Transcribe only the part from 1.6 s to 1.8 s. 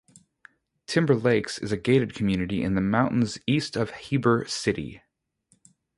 a